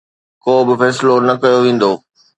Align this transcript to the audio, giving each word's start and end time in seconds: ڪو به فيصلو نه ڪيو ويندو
ڪو 0.43 0.53
به 0.67 0.73
فيصلو 0.81 1.15
نه 1.27 1.33
ڪيو 1.41 1.59
ويندو 1.63 1.91